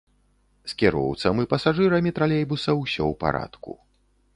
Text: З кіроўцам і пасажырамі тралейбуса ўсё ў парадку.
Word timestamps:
З 0.71 0.79
кіроўцам 0.79 1.43
і 1.45 1.47
пасажырамі 1.53 2.17
тралейбуса 2.19 2.71
ўсё 2.83 2.97
ў 2.97 3.13
парадку. 3.27 3.83